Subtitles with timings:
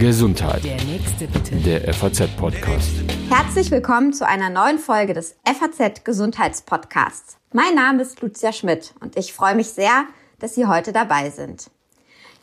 [0.00, 0.64] Gesundheit.
[0.64, 1.54] Der nächste bitte.
[1.56, 2.90] Der FAZ-Podcast.
[3.30, 7.36] Herzlich willkommen zu einer neuen Folge des FAZ Gesundheitspodcasts.
[7.52, 10.06] Mein Name ist Lucia Schmidt und ich freue mich sehr,
[10.40, 11.70] dass Sie heute dabei sind.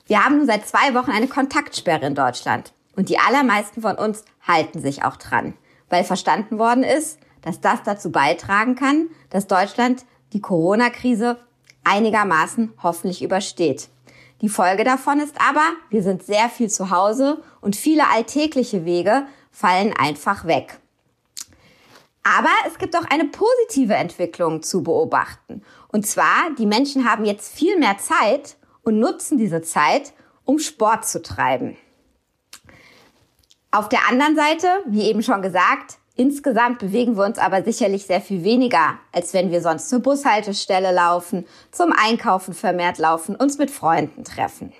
[0.08, 4.24] Wir haben nun seit zwei Wochen eine Kontaktsperre in Deutschland und die allermeisten von uns
[4.48, 5.56] halten sich auch dran,
[5.90, 11.38] weil verstanden worden ist, dass das dazu beitragen kann, dass Deutschland die Corona-Krise
[11.84, 13.90] einigermaßen hoffentlich übersteht.
[14.44, 19.26] Die Folge davon ist aber, wir sind sehr viel zu Hause und viele alltägliche Wege
[19.52, 20.80] fallen einfach weg.
[22.24, 25.64] Aber es gibt auch eine positive Entwicklung zu beobachten.
[25.94, 30.12] Und zwar, die Menschen haben jetzt viel mehr Zeit und nutzen diese Zeit,
[30.44, 31.78] um Sport zu treiben.
[33.72, 38.22] Auf der anderen Seite, wie eben schon gesagt, Insgesamt bewegen wir uns aber sicherlich sehr
[38.22, 43.72] viel weniger, als wenn wir sonst zur Bushaltestelle laufen, zum Einkaufen vermehrt laufen, uns mit
[43.72, 44.74] Freunden treffen.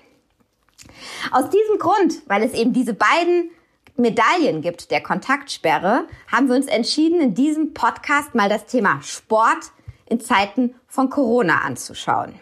[1.32, 3.50] Aus diesem Grund, weil es eben diese beiden
[3.96, 9.72] Medaillen gibt der Kontaktsperre, haben wir uns entschieden, in diesem Podcast mal das Thema Sport
[10.06, 12.34] in Zeiten von Corona anzuschauen.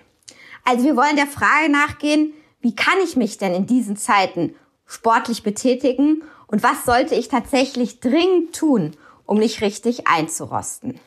[0.65, 4.55] Also wir wollen der Frage nachgehen, wie kann ich mich denn in diesen Zeiten
[4.87, 8.93] sportlich betätigen und was sollte ich tatsächlich dringend tun,
[9.25, 11.01] um nicht richtig einzurosten?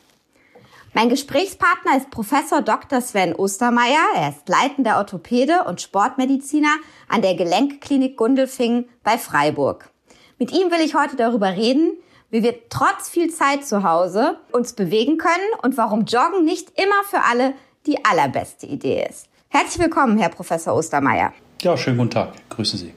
[0.92, 3.00] Mein Gesprächspartner ist Professor Dr.
[3.00, 4.02] Sven Ostermeier.
[4.16, 6.74] Er ist leitender Orthopäde und Sportmediziner
[7.08, 9.90] an der Gelenkklinik Gundelfingen bei Freiburg.
[10.38, 11.92] Mit ihm will ich heute darüber reden,
[12.30, 17.04] wie wir trotz viel Zeit zu Hause uns bewegen können und warum Joggen nicht immer
[17.08, 17.54] für alle
[17.86, 19.28] die allerbeste Idee ist.
[19.48, 21.32] Herzlich willkommen, Herr Professor Ostermeier.
[21.62, 22.32] Ja, schönen guten Tag.
[22.48, 22.92] Grüße Sie.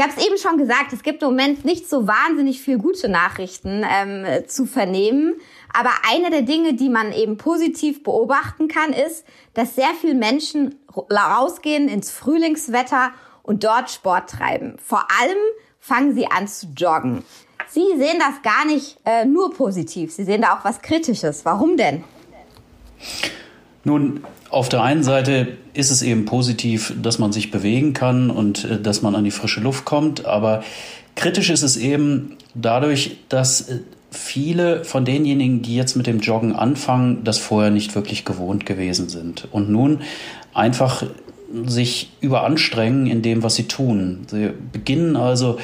[0.00, 3.10] Ich habe es eben schon gesagt, es gibt im Moment nicht so wahnsinnig viel gute
[3.10, 5.34] Nachrichten ähm, zu vernehmen.
[5.74, 10.76] Aber eine der Dinge, die man eben positiv beobachten kann, ist, dass sehr viele Menschen
[10.96, 13.10] rausgehen ins Frühlingswetter
[13.42, 14.78] und dort Sport treiben.
[14.82, 15.36] Vor allem
[15.80, 17.22] fangen sie an zu joggen.
[17.68, 21.44] Sie sehen das gar nicht äh, nur positiv, Sie sehen da auch was Kritisches.
[21.44, 22.04] Warum denn?
[23.84, 28.64] Nun, auf der einen Seite ist es eben positiv, dass man sich bewegen kann und
[28.64, 30.62] äh, dass man an die frische Luft kommt, aber
[31.16, 33.80] kritisch ist es eben dadurch, dass äh,
[34.10, 39.08] viele von denjenigen, die jetzt mit dem Joggen anfangen, das vorher nicht wirklich gewohnt gewesen
[39.08, 40.00] sind und nun
[40.52, 41.04] einfach
[41.66, 44.20] sich überanstrengen in dem, was sie tun.
[44.28, 45.58] Sie beginnen also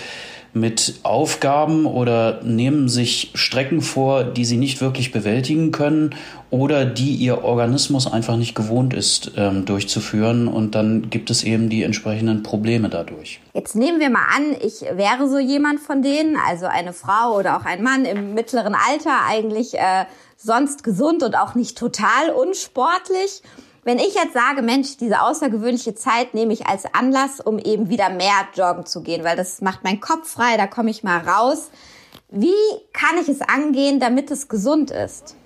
[0.57, 6.15] mit Aufgaben oder nehmen sich Strecken vor, die sie nicht wirklich bewältigen können
[6.49, 11.69] oder die ihr Organismus einfach nicht gewohnt ist ähm, durchzuführen und dann gibt es eben
[11.69, 13.41] die entsprechenden Probleme dadurch.
[13.53, 17.59] Jetzt nehmen wir mal an, ich wäre so jemand von denen, also eine Frau oder
[17.59, 20.07] auch ein Mann im mittleren Alter, eigentlich äh,
[20.39, 23.43] sonst gesund und auch nicht total unsportlich
[23.87, 28.11] wenn ich jetzt sage, Mensch, diese außergewöhnliche Zeit nehme ich als Anlass, um eben wieder
[28.11, 31.71] mehr joggen zu gehen, weil das macht meinen Kopf frei, da komme ich mal raus.
[32.29, 32.51] Wie
[32.93, 35.37] kann ich es angehen, damit es gesund ist?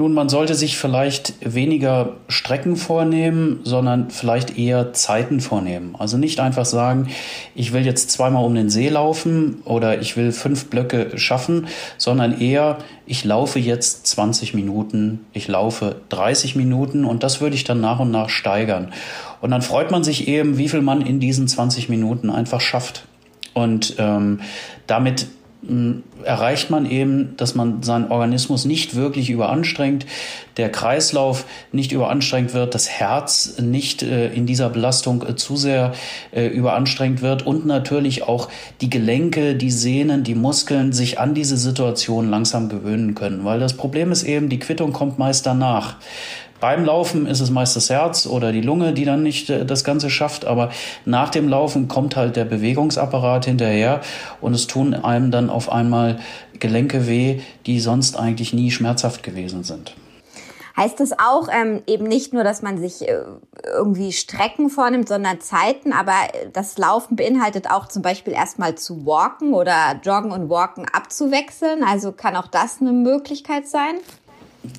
[0.00, 5.94] Nun, man sollte sich vielleicht weniger Strecken vornehmen, sondern vielleicht eher Zeiten vornehmen.
[5.98, 7.08] Also nicht einfach sagen,
[7.54, 11.66] ich will jetzt zweimal um den See laufen oder ich will fünf Blöcke schaffen,
[11.98, 17.64] sondern eher, ich laufe jetzt 20 Minuten, ich laufe 30 Minuten und das würde ich
[17.64, 18.94] dann nach und nach steigern.
[19.42, 23.04] Und dann freut man sich eben, wie viel man in diesen 20 Minuten einfach schafft.
[23.52, 24.40] Und ähm,
[24.86, 25.26] damit
[26.24, 30.06] erreicht man eben, dass man seinen Organismus nicht wirklich überanstrengt,
[30.56, 35.92] der Kreislauf nicht überanstrengt wird, das Herz nicht äh, in dieser Belastung äh, zu sehr
[36.32, 38.48] äh, überanstrengt wird und natürlich auch
[38.80, 43.44] die Gelenke, die Sehnen, die Muskeln sich an diese Situation langsam gewöhnen können.
[43.44, 45.96] Weil das Problem ist eben, die Quittung kommt meist danach.
[46.60, 49.82] Beim Laufen ist es meist das Herz oder die Lunge, die dann nicht äh, das
[49.82, 50.70] Ganze schafft, aber
[51.06, 54.02] nach dem Laufen kommt halt der Bewegungsapparat hinterher
[54.42, 56.18] und es tun einem dann auf einmal
[56.58, 59.94] Gelenke weh, die sonst eigentlich nie schmerzhaft gewesen sind.
[60.76, 63.18] Heißt das auch ähm, eben nicht nur, dass man sich äh,
[63.64, 69.04] irgendwie Strecken vornimmt, sondern Zeiten, aber äh, das Laufen beinhaltet auch zum Beispiel erstmal zu
[69.04, 71.82] walken oder joggen und walken abzuwechseln.
[71.84, 73.96] Also kann auch das eine Möglichkeit sein?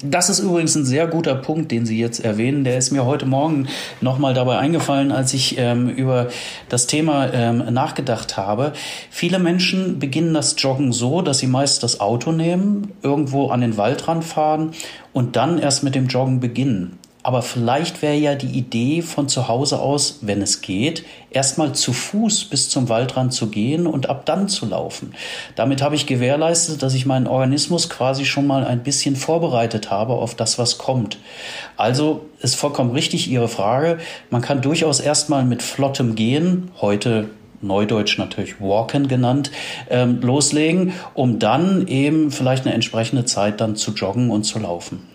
[0.04, 2.64] Das ist übrigens ein sehr guter Punkt, den Sie jetzt erwähnen.
[2.64, 3.68] Der ist mir heute Morgen
[4.00, 6.28] nochmal dabei eingefallen, als ich ähm, über
[6.70, 8.74] das Thema ähm, nachgedacht habe.
[9.10, 13.76] Viele Menschen beginnen das Joggen so, dass sie meist das Auto nehmen, irgendwo an den
[13.76, 14.72] Waldrand fahren
[15.14, 17.00] und dann erst mit dem Joggen beginnen.
[17.24, 21.94] Aber vielleicht wäre ja die Idee von zu Hause aus, wenn es geht, erstmal zu
[21.94, 25.14] Fuß bis zum Waldrand zu gehen und ab dann zu laufen.
[25.56, 30.14] Damit habe ich gewährleistet, dass ich meinen Organismus quasi schon mal ein bisschen vorbereitet habe
[30.14, 31.20] auf das, was kommt.
[31.78, 34.00] Also ist vollkommen richtig Ihre Frage.
[34.32, 37.30] Man kann durchaus erstmal mit flottem Gehen, heute
[37.62, 39.52] Neudeutsch natürlich Walken genannt,
[39.90, 45.11] ähm, loslegen, um dann eben vielleicht eine entsprechende Zeit dann zu joggen und zu laufen.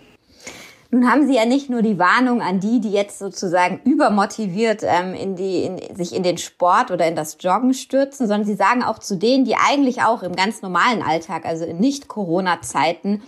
[0.90, 5.14] Nun haben Sie ja nicht nur die Warnung an die, die jetzt sozusagen übermotiviert ähm,
[5.14, 8.84] in die, in, sich in den Sport oder in das Joggen stürzen, sondern Sie sagen
[8.84, 13.22] auch zu denen, die eigentlich auch im ganz normalen Alltag, also in Nicht-Corona-Zeiten,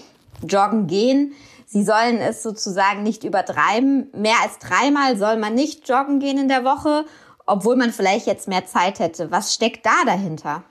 [0.47, 1.33] joggen gehen.
[1.67, 4.07] Sie sollen es sozusagen nicht übertreiben.
[4.15, 7.05] Mehr als dreimal soll man nicht joggen gehen in der Woche,
[7.45, 9.31] obwohl man vielleicht jetzt mehr Zeit hätte.
[9.31, 10.63] Was steckt da dahinter?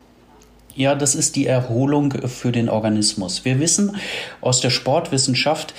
[0.78, 3.45] Ja, das ist die Erholung für den Organismus.
[3.45, 3.98] Wir wissen
[4.42, 5.74] aus der Sportwissenschaft,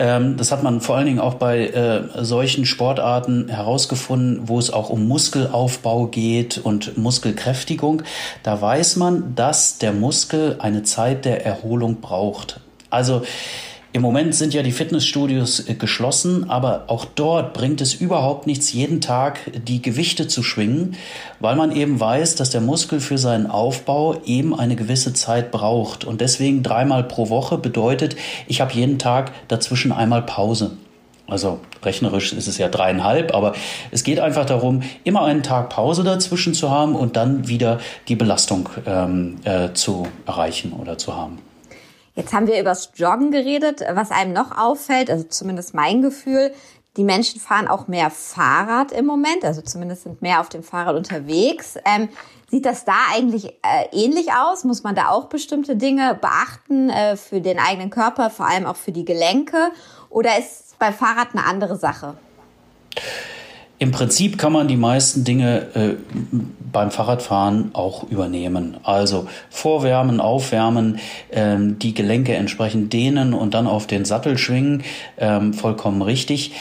[0.00, 4.72] ähm, das hat man vor allen Dingen auch bei äh, solchen Sportarten herausgefunden, wo es
[4.72, 8.02] auch um Muskelaufbau geht und Muskelkräftigung.
[8.42, 12.60] Da weiß man, dass der Muskel eine Zeit der Erholung braucht.
[12.88, 13.22] Also
[13.92, 18.72] im Moment sind ja die Fitnessstudios äh, geschlossen, aber auch dort bringt es überhaupt nichts,
[18.72, 20.96] jeden Tag die Gewichte zu schwingen,
[21.40, 26.04] weil man eben weiß, dass der Muskel für seinen Aufbau eben eine gewisse Zeit braucht.
[26.04, 28.14] Und deswegen dreimal pro Woche bedeutet,
[28.46, 30.72] ich habe jeden Tag dazwischen einmal Pause.
[31.26, 33.54] Also rechnerisch ist es ja dreieinhalb, aber
[33.90, 38.16] es geht einfach darum, immer einen Tag Pause dazwischen zu haben und dann wieder die
[38.16, 41.38] Belastung ähm, äh, zu erreichen oder zu haben.
[42.20, 43.82] Jetzt haben wir übers Joggen geredet.
[43.94, 46.52] Was einem noch auffällt, also zumindest mein Gefühl,
[46.98, 50.96] die Menschen fahren auch mehr Fahrrad im Moment, also zumindest sind mehr auf dem Fahrrad
[50.96, 51.78] unterwegs.
[51.86, 52.10] Ähm,
[52.50, 54.64] sieht das da eigentlich äh, ähnlich aus?
[54.64, 58.76] Muss man da auch bestimmte Dinge beachten äh, für den eigenen Körper, vor allem auch
[58.76, 59.70] für die Gelenke?
[60.10, 62.18] Oder ist beim Fahrrad eine andere Sache?
[63.82, 65.94] Im Prinzip kann man die meisten Dinge äh,
[66.70, 68.76] beim Fahrradfahren auch übernehmen.
[68.82, 70.98] Also vorwärmen, aufwärmen,
[71.32, 74.82] ähm, die Gelenke entsprechend dehnen und dann auf den Sattel schwingen,
[75.16, 76.52] ähm, vollkommen richtig.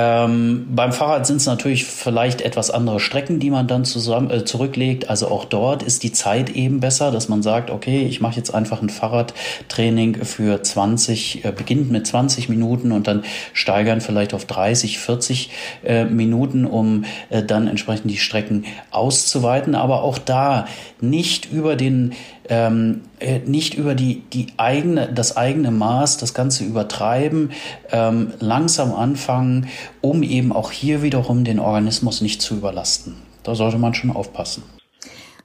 [0.00, 4.44] Ähm, beim Fahrrad sind es natürlich vielleicht etwas andere Strecken, die man dann zusammen, äh,
[4.44, 5.10] zurücklegt.
[5.10, 8.54] Also auch dort ist die Zeit eben besser, dass man sagt, okay, ich mache jetzt
[8.54, 14.44] einfach ein Fahrradtraining für 20, äh, beginnt mit 20 Minuten und dann steigern vielleicht auf
[14.44, 15.50] 30, 40
[15.82, 19.74] äh, Minuten, um äh, dann entsprechend die Strecken auszuweiten.
[19.74, 20.68] Aber auch da
[21.00, 22.12] nicht über den
[22.48, 27.52] ähm, äh, nicht über die, die eigene, das eigene Maß, das Ganze übertreiben,
[27.90, 29.68] ähm, langsam anfangen,
[30.00, 33.16] um eben auch hier wiederum den Organismus nicht zu überlasten.
[33.42, 34.62] Da sollte man schon aufpassen.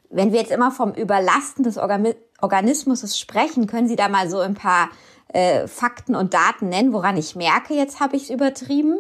[0.10, 4.40] Wenn wir jetzt immer vom Überlasten des Organ Organismus sprechen, können Sie da mal so
[4.40, 4.90] ein paar
[5.30, 8.98] äh, Fakten und Daten nennen, woran ich merke, jetzt habe ich es übertrieben?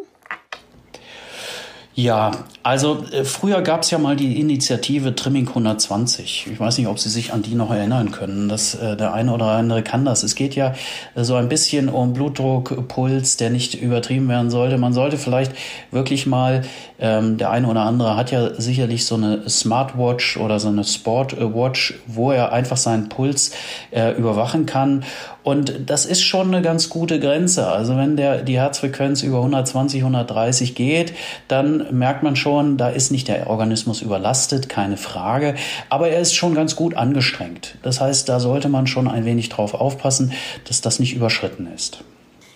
[1.95, 2.31] Ja,
[2.63, 6.48] also äh, früher gab es ja mal die Initiative Trimming 120.
[6.51, 8.50] Ich weiß nicht, ob Sie sich an die noch erinnern können.
[8.50, 10.24] dass äh, der eine oder andere kann das.
[10.24, 10.74] Es geht ja
[11.13, 14.80] äh, so ein bisschen um Blutdruck, Puls, der nicht übertrieben werden sollte.
[14.80, 15.51] Man sollte vielleicht
[15.92, 16.63] wirklich mal,
[16.98, 21.94] ähm, der eine oder andere hat ja sicherlich so eine Smartwatch oder so eine Sportwatch,
[22.07, 23.51] wo er einfach seinen Puls
[23.92, 25.04] äh, überwachen kann
[25.44, 27.68] und das ist schon eine ganz gute Grenze.
[27.68, 31.13] Also wenn der, die Herzfrequenz über 120, 130 geht,
[31.50, 35.56] dann merkt man schon, da ist nicht der Organismus überlastet, keine Frage.
[35.90, 37.78] Aber er ist schon ganz gut angestrengt.
[37.84, 40.34] Das heißt, da sollte man schon ein wenig drauf aufpassen,
[40.68, 42.04] dass das nicht überschritten ist.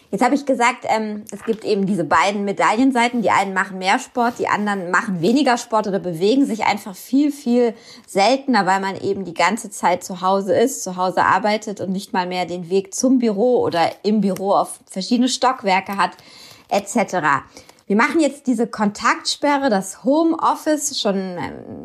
[0.09, 3.21] Jetzt habe ich gesagt, ähm, es gibt eben diese beiden Medaillenseiten.
[3.21, 7.29] Die einen machen mehr Sport, die anderen machen weniger Sport oder bewegen sich einfach viel,
[7.29, 7.73] viel
[8.05, 12.13] seltener, weil man eben die ganze Zeit zu Hause ist, zu Hause arbeitet und nicht
[12.13, 16.11] mal mehr den Weg zum Büro oder im Büro auf verschiedene Stockwerke hat,
[16.69, 17.43] etc.
[17.87, 21.39] Wir machen jetzt diese Kontaktsperre, das Homeoffice schon ähm,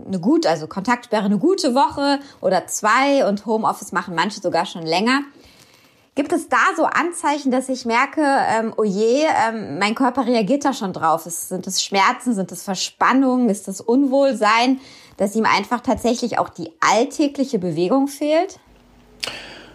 [0.09, 4.83] eine gute, also Kontaktsperre eine gute Woche oder zwei und Homeoffice machen manche sogar schon
[4.83, 5.21] länger.
[6.17, 10.65] Gibt es da so Anzeichen, dass ich merke, ähm, oh je, ähm, mein Körper reagiert
[10.65, 11.25] da schon drauf?
[11.25, 14.81] Ist, sind es Schmerzen, sind es Verspannungen, ist es Unwohlsein,
[15.19, 18.59] dass ihm einfach tatsächlich auch die alltägliche Bewegung fehlt?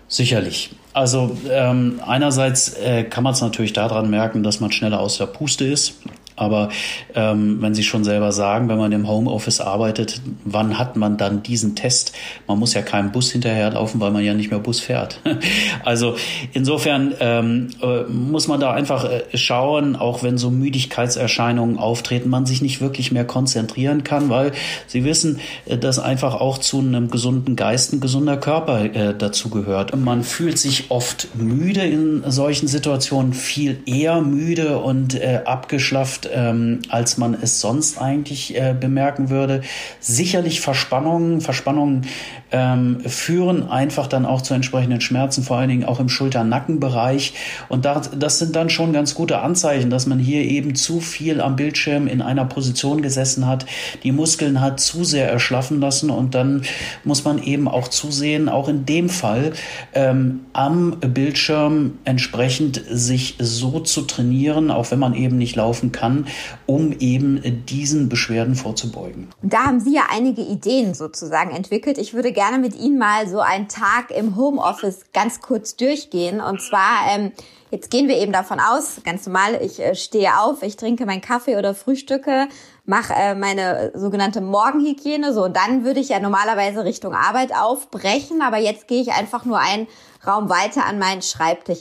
[0.09, 0.75] Sicherlich.
[0.93, 5.25] Also ähm, einerseits äh, kann man es natürlich daran merken, dass man schneller aus der
[5.27, 5.95] Puste ist.
[6.37, 6.69] Aber
[7.15, 11.41] ähm, wenn Sie schon selber sagen, wenn man im Homeoffice arbeitet, wann hat man dann
[11.41, 12.13] diesen Test?
[12.47, 15.19] Man muss ja keinem Bus hinterherlaufen, weil man ja nicht mehr Bus fährt.
[15.83, 16.15] also
[16.53, 22.45] insofern ähm, äh, muss man da einfach äh, schauen, auch wenn so Müdigkeitserscheinungen auftreten, man
[22.45, 24.51] sich nicht wirklich mehr konzentrieren kann, weil
[24.85, 29.49] Sie wissen, äh, dass einfach auch zu einem gesunden Geist ein gesunder Körper äh, dazu
[29.49, 29.95] gehört.
[29.95, 36.79] Man fühlt sich oft müde in solchen Situationen, viel eher müde und äh, abgeschlafft ähm,
[36.89, 39.61] als man es sonst eigentlich äh, bemerken würde.
[39.99, 42.05] Sicherlich Verspannungen, Verspannungen
[42.51, 47.33] ähm, führen einfach dann auch zu entsprechenden Schmerzen, vor allen Dingen auch im Schulter-Nackenbereich.
[47.69, 51.41] Und das, das sind dann schon ganz gute Anzeichen, dass man hier eben zu viel
[51.41, 53.65] am Bildschirm in einer Position gesessen hat,
[54.03, 56.63] die Muskeln hat zu sehr erschlaffen lassen und dann
[57.03, 59.53] muss man eben auch zusehen, auch in dem Fall
[59.93, 65.91] ähm, am Bildschirm entsprechend sich so zu trainieren, auch wenn man eben nicht laufen
[66.23, 66.33] kann,
[66.65, 69.29] um eben diesen Beschwerden vorzubeugen.
[69.41, 71.97] Da haben Sie ja einige Ideen sozusagen entwickelt.
[71.97, 76.41] Ich würde gerne mit Ihnen mal so einen Tag im Homeoffice ganz kurz durchgehen.
[76.41, 77.31] Und zwar, ähm,
[77.71, 81.21] jetzt gehen wir eben davon aus, ganz normal, ich äh, stehe auf, ich trinke meinen
[81.21, 82.47] Kaffee oder frühstücke,
[82.85, 88.41] mache äh, meine sogenannte Morgenhygiene, so und dann würde ich ja normalerweise Richtung Arbeit aufbrechen,
[88.41, 89.87] aber jetzt gehe ich einfach nur einen
[90.25, 91.79] Raum weiter an meinen Schreibtisch.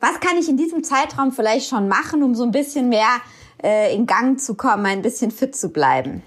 [0.00, 3.08] Was kann ich in diesem Zeitraum vielleicht schon machen, um so ein bisschen mehr
[3.66, 6.22] äh, in Gang zu kommen, ein bisschen fit zu bleiben?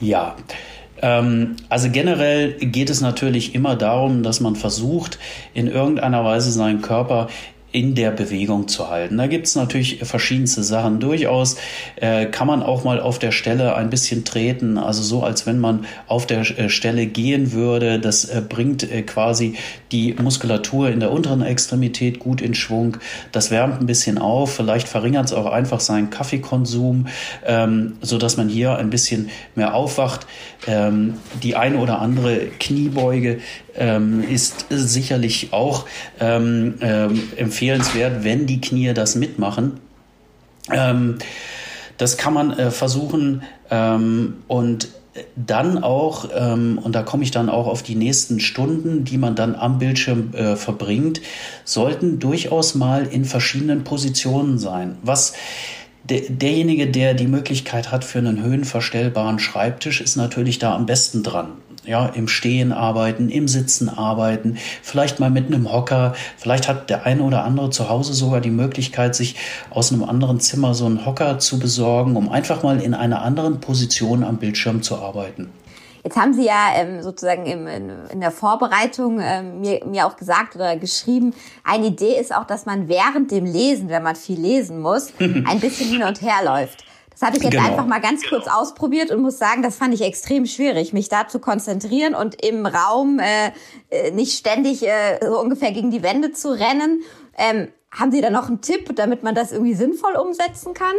[0.00, 0.36] Ja,
[1.02, 5.18] ähm, also generell geht es natürlich immer darum, dass man versucht,
[5.52, 7.28] in irgendeiner Weise seinen Körper
[7.72, 9.16] in der Bewegung zu halten.
[9.16, 11.00] Da gibt es natürlich verschiedenste Sachen.
[11.00, 11.56] Durchaus
[11.96, 15.58] äh, kann man auch mal auf der Stelle ein bisschen treten, also so, als wenn
[15.58, 17.98] man auf der äh, Stelle gehen würde.
[17.98, 19.54] Das äh, bringt äh, quasi
[19.90, 22.98] die Muskulatur in der unteren Extremität gut in Schwung.
[23.32, 24.54] Das wärmt ein bisschen auf.
[24.54, 27.06] Vielleicht verringert es auch einfach seinen Kaffeekonsum,
[27.46, 30.26] ähm, so dass man hier ein bisschen mehr aufwacht.
[30.66, 33.40] Ähm, die eine oder andere Kniebeuge
[33.76, 35.86] ähm, ist sicherlich auch
[36.20, 39.80] ähm, ähm, empfehlenswert, wenn die Knie das mitmachen.
[40.70, 41.18] Ähm,
[41.98, 44.88] das kann man äh, versuchen ähm, und
[45.36, 49.34] dann auch, ähm, und da komme ich dann auch auf die nächsten Stunden, die man
[49.34, 51.20] dann am Bildschirm äh, verbringt,
[51.64, 54.96] sollten durchaus mal in verschiedenen Positionen sein.
[55.02, 55.34] Was
[56.04, 61.22] der, derjenige, der die Möglichkeit hat für einen höhenverstellbaren Schreibtisch, ist natürlich da am besten
[61.22, 61.52] dran
[61.84, 66.14] ja, im Stehen arbeiten, im Sitzen arbeiten, vielleicht mal mit einem Hocker.
[66.36, 69.36] Vielleicht hat der eine oder andere zu Hause sogar die Möglichkeit, sich
[69.70, 73.60] aus einem anderen Zimmer so einen Hocker zu besorgen, um einfach mal in einer anderen
[73.60, 75.50] Position am Bildschirm zu arbeiten.
[76.04, 80.56] Jetzt haben Sie ja ähm, sozusagen im, in, der Vorbereitung ähm, mir, mir auch gesagt
[80.56, 84.80] oder geschrieben, eine Idee ist auch, dass man während dem Lesen, wenn man viel lesen
[84.80, 86.84] muss, ein bisschen hin und her läuft.
[87.12, 87.68] Das habe ich jetzt genau.
[87.68, 88.60] einfach mal ganz kurz genau.
[88.60, 92.66] ausprobiert und muss sagen, das fand ich extrem schwierig, mich da zu konzentrieren und im
[92.66, 93.52] Raum äh,
[93.90, 97.02] äh, nicht ständig äh, so ungefähr gegen die Wände zu rennen.
[97.36, 100.94] Ähm, haben Sie da noch einen Tipp, damit man das irgendwie sinnvoll umsetzen kann?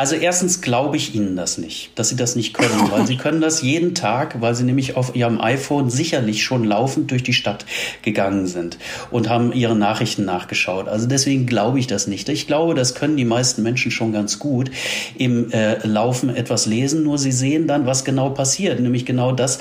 [0.00, 3.42] Also erstens glaube ich Ihnen das nicht, dass Sie das nicht können, weil Sie können
[3.42, 7.66] das jeden Tag, weil Sie nämlich auf Ihrem iPhone sicherlich schon laufend durch die Stadt
[8.00, 8.78] gegangen sind
[9.10, 10.88] und haben Ihre Nachrichten nachgeschaut.
[10.88, 12.30] Also deswegen glaube ich das nicht.
[12.30, 14.70] Ich glaube, das können die meisten Menschen schon ganz gut
[15.18, 19.58] im äh, Laufen etwas lesen, nur sie sehen dann, was genau passiert, nämlich genau das,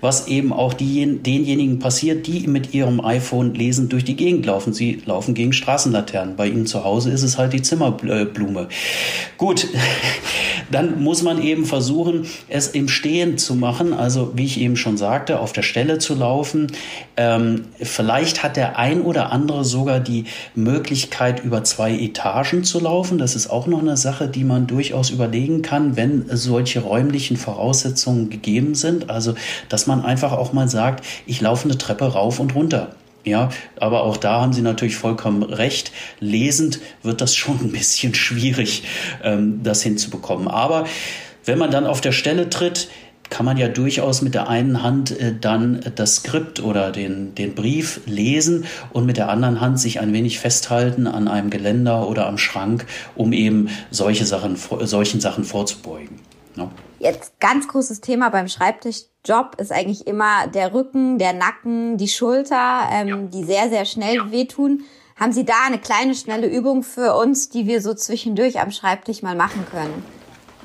[0.00, 4.72] was eben auch die, denjenigen passiert, die mit ihrem iPhone lesen durch die Gegend laufen.
[4.72, 6.36] Sie laufen gegen Straßenlaternen.
[6.36, 8.68] Bei Ihnen zu Hause ist es halt die Zimmerblume.
[9.36, 9.66] Gut,
[10.70, 13.92] dann muss man eben versuchen, es im Stehen zu machen.
[13.92, 16.68] Also wie ich eben schon sagte, auf der Stelle zu laufen.
[17.16, 20.24] Ähm, vielleicht hat der ein oder andere sogar die
[20.54, 23.18] Möglichkeit, über zwei Etagen zu laufen.
[23.18, 28.30] Das ist auch noch eine Sache, die man durchaus überlegen kann, wenn solche räumlichen Voraussetzungen
[28.30, 29.10] gegeben sind.
[29.10, 29.34] Also,
[29.68, 32.94] dass man einfach auch mal sagt, ich laufe eine Treppe rauf und runter.
[33.24, 35.92] Ja, aber auch da haben Sie natürlich vollkommen recht.
[36.18, 38.84] Lesend wird das schon ein bisschen schwierig,
[39.22, 40.48] ähm, das hinzubekommen.
[40.48, 40.86] Aber
[41.44, 42.88] wenn man dann auf der Stelle tritt,
[43.30, 47.54] kann man ja durchaus mit der einen Hand äh, dann das Skript oder den, den
[47.54, 52.26] Brief lesen und mit der anderen Hand sich ein wenig festhalten an einem Geländer oder
[52.26, 56.20] am Schrank, um eben solche Sachen, solchen Sachen vorzubeugen.
[56.56, 56.70] Ja.
[56.98, 58.48] Jetzt ganz großes Thema beim
[59.24, 63.16] Schreibtischjob ist eigentlich immer der Rücken, der Nacken, die Schulter, ähm, ja.
[63.16, 64.84] die sehr, sehr schnell wehtun.
[65.16, 69.22] Haben Sie da eine kleine, schnelle Übung für uns, die wir so zwischendurch am Schreibtisch
[69.22, 70.04] mal machen können?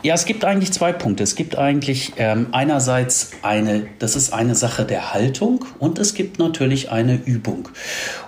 [0.03, 1.23] Ja, es gibt eigentlich zwei Punkte.
[1.23, 6.37] Es gibt eigentlich ähm, einerseits eine, das ist eine Sache der Haltung und es gibt
[6.37, 7.69] natürlich eine Übung.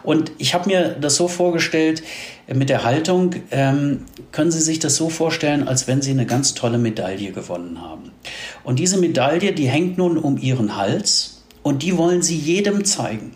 [0.01, 2.01] Und ich habe mir das so vorgestellt,
[2.47, 6.25] äh, mit der Haltung ähm, können Sie sich das so vorstellen, als wenn Sie eine
[6.25, 8.11] ganz tolle Medaille gewonnen haben.
[8.63, 13.33] Und diese Medaille, die hängt nun um Ihren Hals und die wollen Sie jedem zeigen.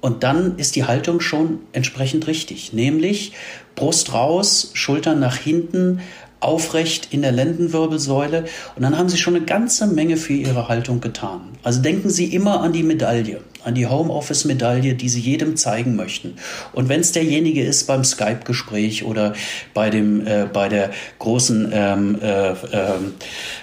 [0.00, 3.32] Und dann ist die Haltung schon entsprechend richtig, nämlich
[3.74, 6.00] Brust raus, Schultern nach hinten,
[6.40, 8.44] aufrecht in der Lendenwirbelsäule
[8.74, 11.42] und dann haben Sie schon eine ganze Menge für Ihre Haltung getan.
[11.62, 16.34] Also denken Sie immer an die Medaille, an die Homeoffice-Medaille, die Sie jedem zeigen möchten.
[16.72, 19.34] Und wenn es derjenige ist beim Skype-Gespräch oder
[19.74, 22.54] bei, dem, äh, bei der großen ähm, äh, äh,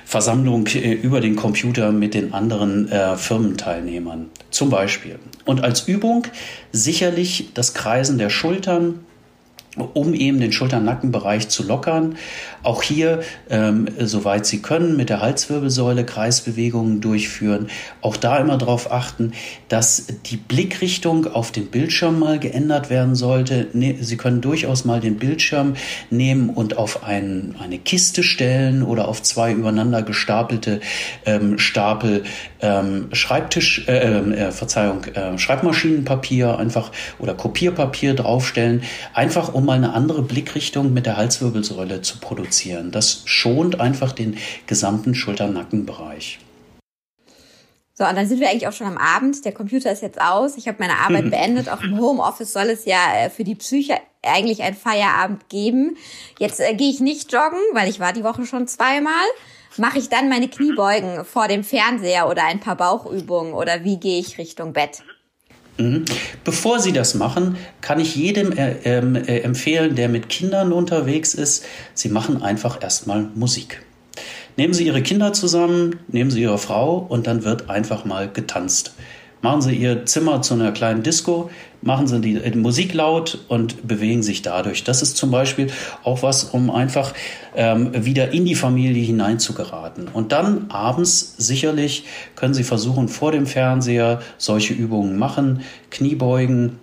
[0.05, 5.17] Versammlung äh, über den Computer mit den anderen äh, Firmenteilnehmern zum Beispiel.
[5.45, 6.27] Und als Übung
[6.71, 8.99] sicherlich das Kreisen der Schultern,
[9.93, 12.17] um eben den Schultern-Nackenbereich zu lockern.
[12.63, 17.67] Auch hier, ähm, soweit Sie können, mit der Halswirbelsäule Kreisbewegungen durchführen.
[18.01, 19.33] Auch da immer darauf achten,
[19.69, 23.67] dass die Blickrichtung auf den Bildschirm mal geändert werden sollte.
[23.73, 25.75] Ne, Sie können durchaus mal den Bildschirm
[26.09, 30.81] nehmen und auf ein, eine Kiste stellen oder auf zwei übereinander gestapelte
[31.25, 32.23] ähm, Stapel
[32.61, 38.83] ähm, Schreibtisch, äh, ähm, äh, Verzeihung, äh, Schreibmaschinenpapier einfach oder Kopierpapier draufstellen,
[39.13, 42.91] einfach um mal eine andere Blickrichtung mit der Halswirbelsäule zu produzieren.
[42.91, 46.39] Das schont einfach den gesamten Schulter-Nackenbereich.
[47.93, 49.43] So, und dann sind wir eigentlich auch schon am Abend.
[49.43, 50.55] Der Computer ist jetzt aus.
[50.55, 51.67] Ich habe meine Arbeit beendet.
[51.67, 55.97] Auch im Homeoffice soll es ja äh, für die Psyche eigentlich ein Feierabend geben.
[56.37, 59.25] Jetzt äh, gehe ich nicht joggen, weil ich war die Woche schon zweimal.
[59.77, 64.19] Mache ich dann meine Kniebeugen vor dem Fernseher oder ein paar Bauchübungen oder wie gehe
[64.19, 65.03] ich Richtung Bett?
[65.77, 66.05] Mhm.
[66.43, 71.33] Bevor Sie das machen, kann ich jedem äh, ähm, äh, empfehlen, der mit Kindern unterwegs
[71.33, 73.83] ist, Sie machen einfach erstmal Musik.
[74.55, 78.95] Nehmen Sie Ihre Kinder zusammen, nehmen Sie Ihre Frau und dann wird einfach mal getanzt.
[79.47, 81.49] Machen Sie Ihr Zimmer zu einer kleinen Disco,
[81.81, 84.83] machen Sie die, die Musik laut und bewegen sich dadurch.
[84.83, 85.71] Das ist zum Beispiel
[86.03, 87.13] auch was, um einfach
[87.55, 90.09] ähm, wieder in die Familie hineinzugeraten.
[90.09, 92.03] Und dann abends sicherlich
[92.35, 95.61] können Sie versuchen, vor dem Fernseher solche Übungen machen,
[95.91, 96.79] Kniebeugen,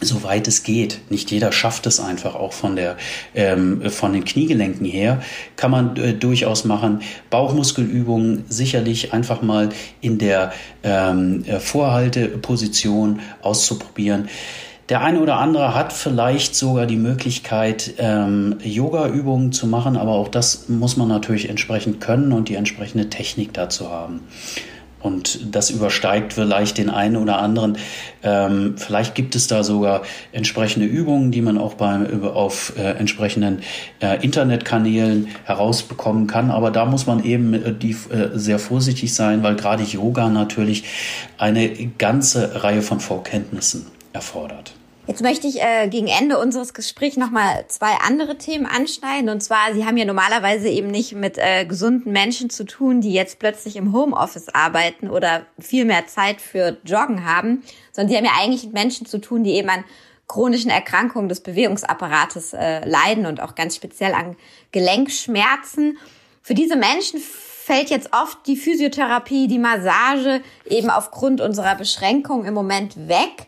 [0.00, 1.00] soweit es geht.
[1.10, 2.96] Nicht jeder schafft es einfach auch von der
[3.34, 5.22] ähm, von den Kniegelenken her
[5.56, 7.00] kann man äh, durchaus machen.
[7.30, 14.28] Bauchmuskelübungen sicherlich einfach mal in der ähm, äh, Vorhalteposition auszuprobieren.
[14.88, 20.28] Der eine oder andere hat vielleicht sogar die Möglichkeit, ähm, Yoga-Übungen zu machen, aber auch
[20.28, 24.20] das muss man natürlich entsprechend können und die entsprechende Technik dazu haben.
[25.06, 27.78] Und das übersteigt vielleicht den einen oder anderen.
[28.24, 33.60] Ähm, vielleicht gibt es da sogar entsprechende Übungen, die man auch beim, auf äh, entsprechenden
[34.00, 36.50] äh, Internetkanälen herausbekommen kann.
[36.50, 40.82] Aber da muss man eben äh, die, äh, sehr vorsichtig sein, weil gerade Yoga natürlich
[41.38, 44.74] eine ganze Reihe von Vorkenntnissen erfordert.
[45.06, 49.28] Jetzt möchte ich äh, gegen Ende unseres Gesprächs nochmal zwei andere Themen anschneiden.
[49.28, 53.12] Und zwar, Sie haben ja normalerweise eben nicht mit äh, gesunden Menschen zu tun, die
[53.12, 58.24] jetzt plötzlich im Homeoffice arbeiten oder viel mehr Zeit für Joggen haben, sondern Sie haben
[58.24, 59.84] ja eigentlich mit Menschen zu tun, die eben an
[60.26, 64.34] chronischen Erkrankungen des Bewegungsapparates äh, leiden und auch ganz speziell an
[64.72, 65.98] Gelenkschmerzen.
[66.42, 72.54] Für diese Menschen fällt jetzt oft die Physiotherapie, die Massage eben aufgrund unserer Beschränkung im
[72.54, 73.46] Moment weg.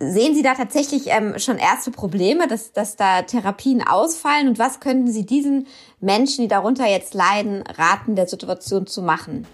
[0.00, 4.48] Sehen Sie da tatsächlich ähm, schon erste Probleme, dass, dass da Therapien ausfallen?
[4.48, 5.66] Und was könnten Sie diesen
[6.00, 9.46] Menschen, die darunter jetzt leiden, raten, der Situation zu machen?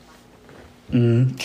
[0.88, 1.36] Mhm.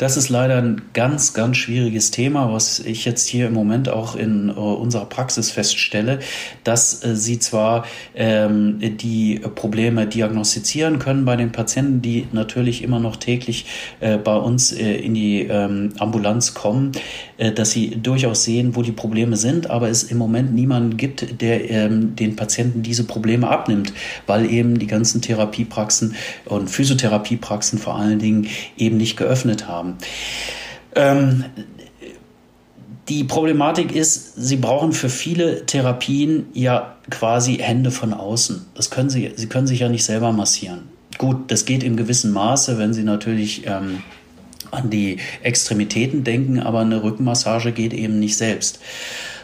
[0.00, 4.16] Das ist leider ein ganz, ganz schwieriges Thema, was ich jetzt hier im Moment auch
[4.16, 6.20] in äh, unserer Praxis feststelle,
[6.64, 7.84] dass äh, sie zwar
[8.14, 13.66] ähm, die Probleme diagnostizieren können bei den Patienten, die natürlich immer noch täglich
[14.00, 16.92] äh, bei uns äh, in die ähm, Ambulanz kommen,
[17.36, 21.42] äh, dass sie durchaus sehen, wo die Probleme sind, aber es im Moment niemanden gibt,
[21.42, 23.92] der ähm, den Patienten diese Probleme abnimmt,
[24.26, 26.14] weil eben die ganzen Therapiepraxen
[26.46, 28.46] und Physiotherapiepraxen vor allen Dingen
[28.78, 29.98] eben nicht geöffnet haben haben.
[30.94, 31.44] Ähm,
[33.08, 38.66] die Problematik ist, sie brauchen für viele Therapien ja quasi Hände von außen.
[38.74, 40.82] Das können sie, sie können sich ja nicht selber massieren.
[41.18, 44.02] Gut, das geht im gewissen Maße, wenn sie natürlich ähm,
[44.70, 48.78] an die Extremitäten denken, aber eine Rückenmassage geht eben nicht selbst.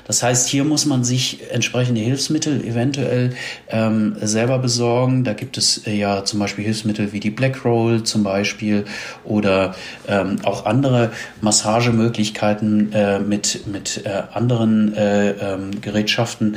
[0.07, 3.35] Das heißt, hier muss man sich entsprechende Hilfsmittel eventuell
[3.69, 5.25] ähm, selber besorgen.
[5.25, 8.85] Da gibt es äh, ja zum Beispiel Hilfsmittel wie die Black Roll zum Beispiel
[9.25, 9.75] oder
[10.07, 16.57] ähm, auch andere Massagemöglichkeiten äh, mit, mit äh, anderen äh, ähm, Gerätschaften.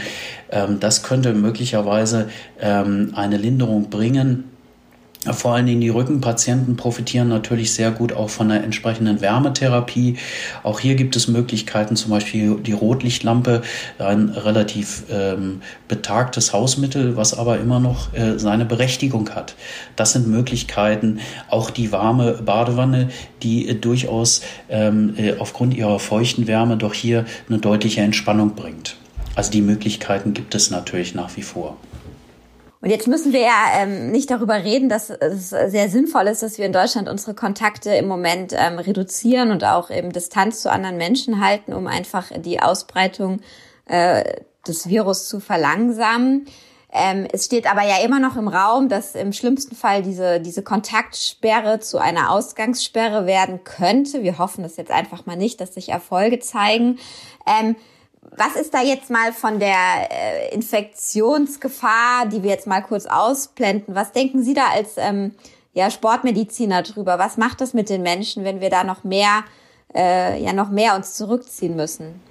[0.51, 2.29] Ähm, das könnte möglicherweise
[2.62, 4.43] ähm, eine Linderung bringen
[5.25, 10.15] vor allen Dingen die Rückenpatienten profitieren natürlich sehr gut auch von der entsprechenden Wärmetherapie.
[10.63, 13.62] Auch hier gibt es Möglichkeiten, zum Beispiel die Rotlichtlampe,
[13.97, 19.55] ein relativ ähm, betagtes Hausmittel, was aber immer noch äh, seine Berechtigung hat.
[19.97, 21.19] Das sind Möglichkeiten.
[21.49, 23.10] Auch die warme Badewanne,
[23.43, 28.95] die äh, durchaus ähm, äh, aufgrund ihrer feuchten Wärme doch hier eine deutliche Entspannung bringt.
[29.36, 31.75] Also die Möglichkeiten gibt es natürlich nach wie vor.
[32.81, 36.57] Und jetzt müssen wir ja ähm, nicht darüber reden, dass es sehr sinnvoll ist, dass
[36.57, 40.95] wir in Deutschland unsere Kontakte im Moment ähm, reduzieren und auch eben Distanz zu anderen
[40.95, 43.41] Menschen halten, um einfach die Ausbreitung
[43.85, 44.23] äh,
[44.65, 46.45] des Virus zu verlangsamen.
[46.91, 50.63] Ähm, es steht aber ja immer noch im Raum, dass im schlimmsten Fall diese, diese
[50.63, 54.23] Kontaktsperre zu einer Ausgangssperre werden könnte.
[54.23, 56.97] Wir hoffen das jetzt einfach mal nicht, dass sich Erfolge zeigen.
[57.45, 57.75] Ähm,
[58.35, 63.95] was ist da jetzt mal von der äh, Infektionsgefahr, die wir jetzt mal kurz ausblenden?
[63.95, 65.31] Was denken Sie da als ähm,
[65.73, 67.19] ja, Sportmediziner drüber?
[67.19, 69.43] Was macht das mit den Menschen, wenn wir da noch mehr,
[69.95, 72.21] äh, ja, noch mehr uns zurückziehen müssen?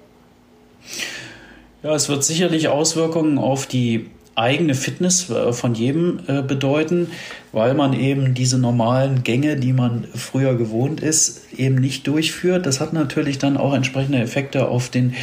[1.83, 7.11] Ja, es wird sicherlich Auswirkungen auf die eigene Fitness äh, von jedem äh, bedeuten,
[7.51, 12.65] weil man eben diese normalen Gänge, die man früher gewohnt ist, eben nicht durchführt.
[12.65, 15.13] Das hat natürlich dann auch entsprechende Effekte auf den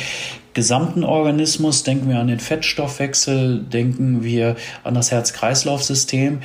[0.57, 1.85] gesamten Organismus.
[1.85, 6.41] Denken wir an den Fettstoffwechsel, denken wir an das Herz-Kreislauf-System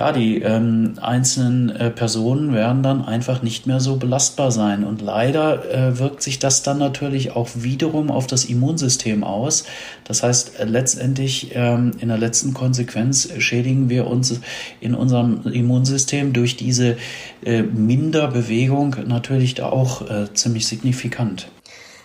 [0.00, 4.82] ja, die ähm, einzelnen äh, Personen werden dann einfach nicht mehr so belastbar sein.
[4.82, 9.64] Und leider äh, wirkt sich das dann natürlich auch wiederum auf das Immunsystem aus.
[10.04, 14.40] Das heißt, äh, letztendlich ähm, in der letzten Konsequenz schädigen wir uns
[14.80, 16.96] in unserem Immunsystem durch diese
[17.44, 21.50] äh, Minderbewegung natürlich da auch äh, ziemlich signifikant.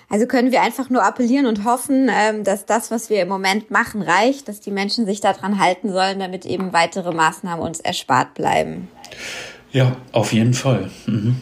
[0.09, 3.71] Also können wir einfach nur appellieren und hoffen, ähm, dass das, was wir im Moment
[3.71, 8.33] machen, reicht, dass die Menschen sich daran halten sollen, damit eben weitere Maßnahmen uns erspart
[8.33, 8.87] bleiben.
[9.71, 10.91] Ja, auf jeden Fall.
[11.05, 11.41] Mhm.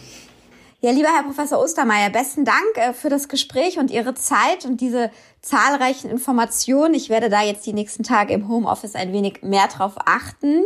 [0.83, 4.81] Ja, lieber Herr Professor Ostermeier, besten Dank äh, für das Gespräch und Ihre Zeit und
[4.81, 6.93] diese zahlreichen Informationen.
[6.93, 10.63] Ich werde da jetzt die nächsten Tage im Homeoffice ein wenig mehr drauf achten.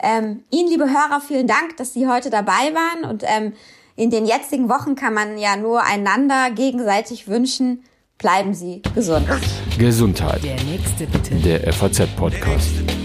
[0.00, 3.52] Ähm, Ihnen, liebe Hörer, vielen Dank, dass Sie heute dabei waren und ähm,
[3.98, 7.82] in den jetzigen Wochen kann man ja nur einander gegenseitig wünschen,
[8.16, 9.26] bleiben Sie gesund.
[9.76, 10.42] Gesundheit.
[10.44, 11.34] Der nächste bitte.
[11.34, 12.97] Der FAZ-Podcast.